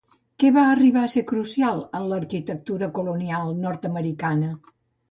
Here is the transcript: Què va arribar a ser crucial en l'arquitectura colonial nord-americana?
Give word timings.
Què 0.43 0.49
va 0.55 0.63
arribar 0.69 1.03
a 1.07 1.11
ser 1.15 1.23
crucial 1.33 1.83
en 2.01 2.09
l'arquitectura 2.15 2.91
colonial 2.99 3.57
nord-americana? 3.69 4.55